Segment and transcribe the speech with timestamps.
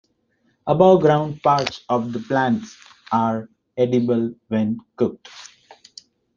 [0.65, 2.63] The above-ground parts of the plant
[3.11, 5.29] are edible when cooked.